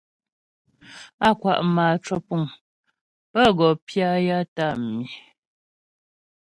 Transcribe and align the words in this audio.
Á 1.27 1.29
kwa' 1.39 1.65
mâ 1.75 1.85
cwəpuŋ 2.05 2.41
pə 3.31 3.41
wɔ 3.57 3.67
pya 3.85 4.09
ya 4.27 4.37
tə́ 4.55 4.69
á 4.75 4.79
mǐ̃. 4.89 5.11